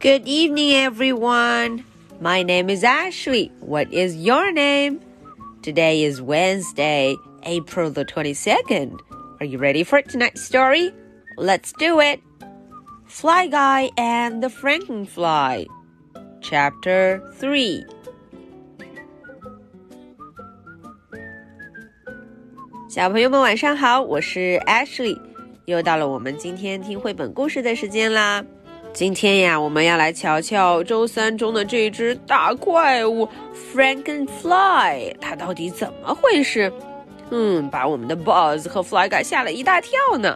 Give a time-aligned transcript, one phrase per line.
[0.00, 1.84] Good evening, everyone.
[2.20, 3.50] My name is Ashley.
[3.60, 5.00] What is your name?
[5.62, 8.98] Today is Wednesday, April the 22nd.
[9.40, 10.92] Are you ready for tonight's story?
[11.36, 12.20] Let's do it.
[13.06, 15.66] Fly Guy and the Frankenfly,
[16.40, 17.84] Chapter 3.
[22.88, 25.18] 小朋友们晚上好，我是 Ashley，
[25.64, 28.44] 又到了我们今天听绘本故事的时间啦。
[28.97, 33.29] 今天呀，我们要来瞧瞧周三中的这只大怪物
[33.71, 36.73] Frankenfly，它到底怎么回事？
[37.29, 40.35] 嗯，把我们的 Buzz 和 Fly Guy 吓了一大跳呢。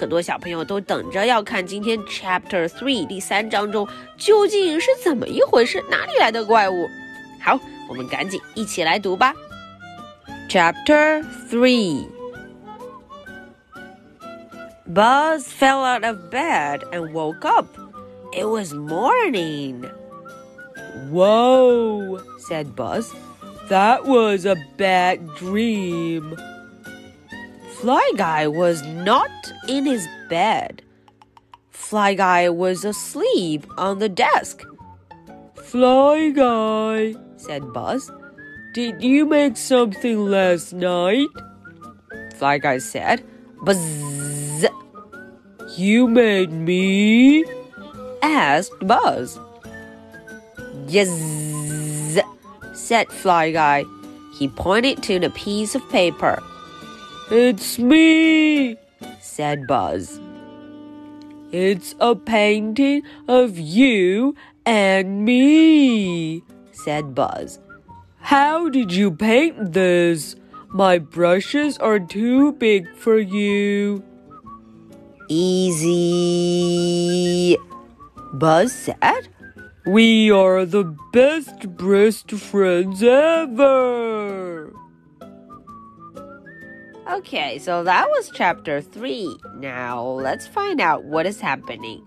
[0.00, 3.86] 很多小朋友都等着要看今天 Chapter Three 第三章中
[4.16, 6.88] 究竟是怎么一回事，哪里来的怪物？
[7.42, 9.34] 好，我们赶紧一起来读吧。
[10.48, 12.06] Chapter Three。
[14.86, 17.66] Buzz fell out of bed and woke up.
[18.32, 19.82] It was morning.
[21.10, 23.14] Whoa, said Buzz.
[23.68, 26.36] That was a bad dream.
[27.80, 29.30] Fly Guy was not
[29.68, 30.82] in his bed.
[31.70, 34.62] Fly Guy was asleep on the desk.
[35.54, 38.10] Fly Guy, said Buzz.
[38.74, 41.28] Did you make something last night?
[42.36, 43.24] Fly Guy said.
[43.62, 44.66] Buzz.
[45.76, 47.44] You made me?
[48.22, 49.38] Asked Buzz.
[50.86, 51.08] Yes,
[52.74, 53.84] said Fly Guy.
[54.38, 56.42] He pointed to the piece of paper.
[57.30, 58.76] It's me,
[59.20, 60.20] said Buzz.
[61.50, 64.34] It's a painting of you
[64.64, 67.58] and me, said Buzz.
[68.20, 70.36] How did you paint this?
[70.68, 74.02] My brushes are too big for you.
[75.30, 75.88] Easy,
[78.37, 79.27] Buzz said.
[79.85, 84.71] We are the best best friends ever.
[87.05, 89.37] Okay, so that was chapter three.
[89.59, 92.01] Now let's find out what is happening.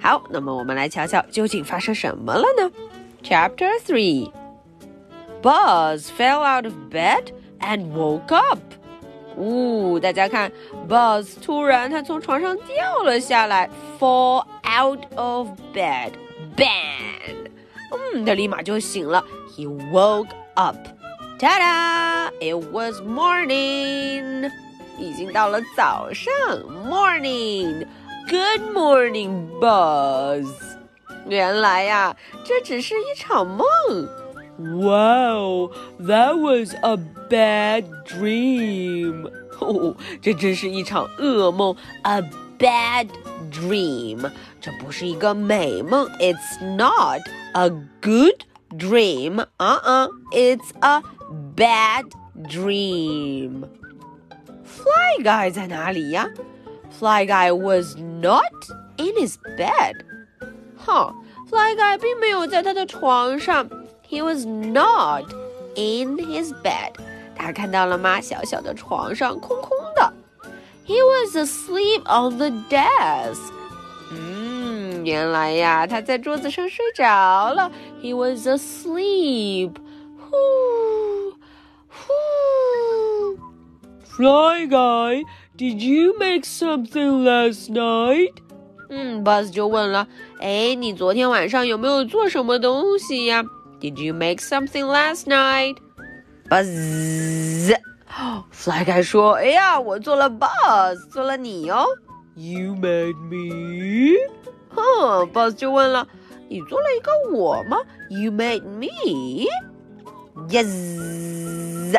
[0.00, 2.72] 好，那么我们来瞧瞧究竟发生什么了呢？
[3.22, 4.32] Chapter three.
[5.42, 8.58] Buzz fell out of bed and woke up.
[9.37, 10.51] 呜，大家看
[10.89, 16.11] ，Buzz 突然他从床上掉了下来，fall out of bed,
[16.55, 17.35] bang！
[18.13, 19.23] 嗯，他立马就醒了
[19.55, 20.75] ，He woke up.
[21.39, 22.31] Ta-da!
[22.41, 24.51] It was morning.
[24.97, 26.33] 已经到了早上
[26.89, 27.85] ，morning.
[28.27, 30.47] Good morning, Buzz.
[31.29, 33.65] 原来呀，这只是一场梦。
[34.58, 36.96] Wow, that was a
[37.28, 39.30] bad dream.
[39.60, 42.22] 哦，这真是一场噩梦，a
[42.58, 43.08] bad
[43.50, 44.30] dream。
[44.60, 47.22] 这不是一个美梦，It's not
[47.54, 47.70] a
[48.00, 48.44] good
[48.76, 49.44] dream.
[49.58, 51.02] Uh-uh, it's a
[51.56, 52.04] bad
[52.48, 53.64] dream.
[54.64, 56.28] Fly Guy 在哪里呀？
[56.98, 58.42] Fly Guy was not
[58.96, 59.94] in his bed.
[60.76, 61.14] 哈，
[61.48, 63.68] Fly Guy 并没有在他的床上。
[64.08, 65.24] he was not
[65.74, 66.92] in his bed.
[67.34, 68.20] 他看到了吗？
[68.20, 70.12] 小小的床上空空的。
[70.86, 73.52] He was asleep on the desk.
[74.10, 77.70] 嗯，原来呀，他在桌子上睡着了。
[78.02, 79.72] He was asleep.
[80.18, 80.36] 呼
[81.88, 82.12] 呼。
[84.16, 85.22] Fly guy,
[85.56, 88.34] did you make something last night?
[88.90, 90.06] 嗯，Buzz 就问了，
[90.38, 93.42] 哎，你昨天晚上有没有做什么东西呀
[93.80, 95.76] ？did you make something last night?
[96.48, 97.72] Buzz.
[98.50, 101.86] Fly Guy 说：“哎呀，我做了 Buzz，做了你哦。”
[102.36, 104.16] You made me.
[104.74, 107.78] 哼，Buzz 就问了：“你做了一个我吗？”
[108.10, 109.46] You made me.
[110.48, 111.96] Yes.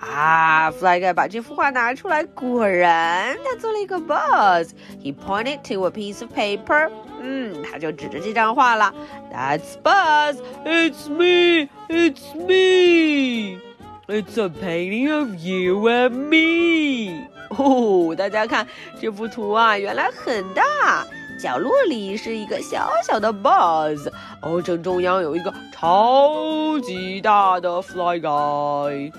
[0.00, 4.70] 啊，Fly Guy 把这幅画拿出来，果然他做了一个 Buzz。
[5.02, 6.90] He pointed to a piece of paper.
[7.20, 8.94] 嗯，他就指着这张画了。
[9.30, 10.38] That's Buzz.
[10.64, 11.68] It's me.
[11.88, 13.60] It's me.
[14.08, 17.26] It's a painting of you and me.
[17.50, 18.66] 哦，大家看
[19.00, 21.06] 这幅图啊，原来很大。
[21.38, 24.10] 角落里是一个小小的 Buzz，
[24.42, 29.12] 哦，正中央有一个超级大的 Fly Guy。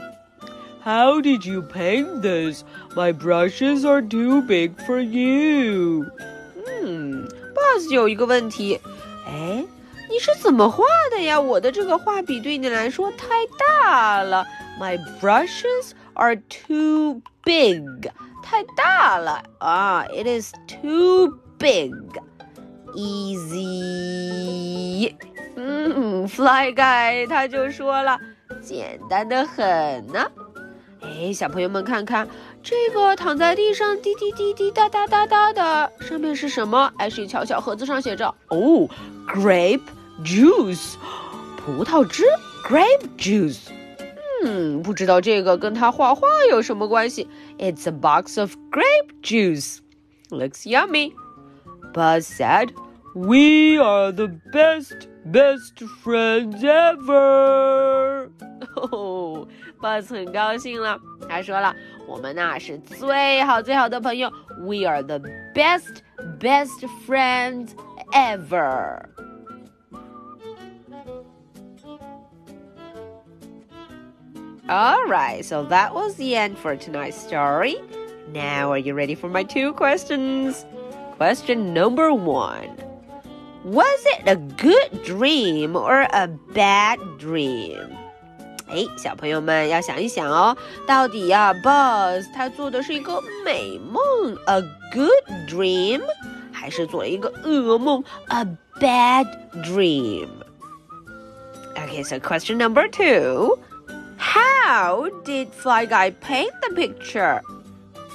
[0.84, 2.64] How did you paint this?
[2.96, 6.06] My brushes are too big for you.
[6.66, 8.80] Hmm，嗯，Buzz 有一个问题，
[9.28, 9.64] 哎，
[10.10, 11.40] 你是怎么画的呀？
[11.40, 13.28] 我的这个画笔对你来说太
[13.60, 14.44] 大了。
[14.80, 18.10] My brushes are too big，
[18.42, 21.94] 太大了啊！It is too big.
[21.94, 22.10] Easy.
[22.10, 22.22] big。
[22.96, 25.16] Easy，
[25.56, 28.20] 嗯，Fly Guy 他就说了，
[28.62, 30.32] 简单的很呢、啊。
[31.12, 32.28] 哎，小朋友们看看
[32.64, 36.92] 这个躺在地上滴滴滴滴答答答答的，上面是什么？
[36.98, 38.88] 哎，是瞧瞧，盒子上写着哦
[39.28, 39.82] ，grape
[40.24, 40.96] juice，
[41.58, 42.24] 葡萄汁
[42.66, 43.68] ，grape juice。
[44.44, 47.28] 嗯，不知道这个跟他画画有什么关系
[47.60, 49.78] ？It's a box of grape juice.
[50.30, 51.14] Looks yummy.
[51.94, 52.70] Buzz said,
[53.14, 58.30] "We are the best, best friends ever."
[58.76, 59.48] 哦
[59.81, 60.99] ，Buzz 很高兴了。
[61.29, 61.75] 他说了，
[62.07, 64.31] 我们呐是最好最好的朋友。
[64.61, 65.21] We are the
[65.55, 66.03] best,
[66.39, 67.71] best friends
[68.13, 69.09] ever.
[74.69, 77.77] Alright, so that was the end for tonight's story.
[78.33, 80.67] Now, are you ready for my two questions?
[81.17, 82.77] Question number one
[83.63, 87.97] Was it a good dream or a bad dream?
[88.72, 90.56] 哎，小朋友们要想一想哦，
[90.88, 94.02] 到底呀、啊、，Buzz 他做的是一个美梦
[94.46, 94.62] ，a
[94.94, 95.12] good
[95.50, 96.02] dream，
[96.54, 98.46] 还是做了一个噩梦，a
[98.80, 99.28] bad
[99.64, 100.32] dream？Okay,
[102.04, 103.60] so question number two.
[104.18, 107.42] How did Fly Guy paint the picture?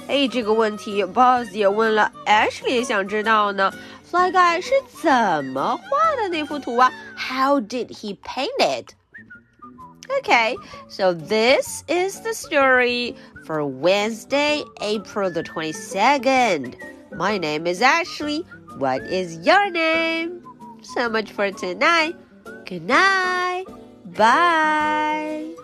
[0.07, 3.71] 哎，这个问题 Buzz 也问了，Ashley 想知道呢
[4.09, 4.71] ，Fly Guy 是
[5.03, 5.81] 怎么画
[6.19, 8.95] 的那幅图啊？How did he paint it?
[10.15, 10.55] Okay,
[10.87, 13.15] so this is the story
[13.45, 16.75] for Wednesday, April the 22nd.
[17.15, 18.39] My name is Ashley.
[18.77, 20.41] What is your name?
[20.81, 22.15] So much for tonight.
[22.65, 23.65] Good night.
[24.05, 25.55] Bye.